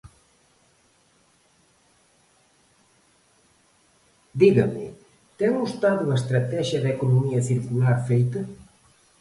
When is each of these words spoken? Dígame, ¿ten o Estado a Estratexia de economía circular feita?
Dígame, 4.41 4.85
¿ten 5.37 5.51
o 5.63 5.65
Estado 5.71 6.03
a 6.07 6.17
Estratexia 6.21 6.79
de 6.83 6.89
economía 6.97 7.47
circular 7.51 7.97
feita? 8.09 8.41